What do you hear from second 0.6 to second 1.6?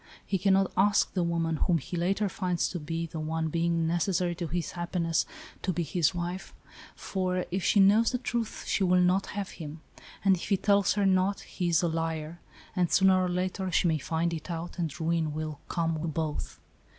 ask the woman,